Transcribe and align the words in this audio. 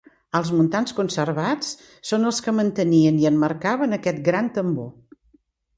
Els 0.37 0.47
muntants 0.59 0.95
conservats 0.99 1.69
són 2.13 2.27
els 2.31 2.41
que 2.47 2.55
mantenien 2.61 3.21
i 3.25 3.29
emmarcaven 3.33 3.95
aquest 4.01 4.25
gran 4.31 4.53
tambor. 4.59 4.91